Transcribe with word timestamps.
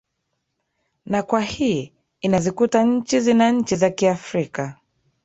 na 1.05 1.23
kwa 1.23 1.41
hii 1.41 1.93
inazikuta 2.21 2.83
nchi 2.83 3.19
zina 3.19 3.51
nchi 3.51 3.75
za 3.75 3.89
kiafrika 3.89 4.77